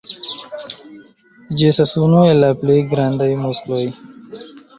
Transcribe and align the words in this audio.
Ĝi 1.57 1.67
estas 1.73 1.93
unu 2.07 2.23
el 2.31 2.41
la 2.45 2.49
plej 2.63 2.79
grandaj 2.95 3.29
muskoloj. 3.45 3.85